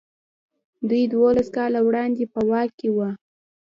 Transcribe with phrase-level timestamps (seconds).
[0.89, 3.09] دوی دولس کاله وړاندې په واک کې وو.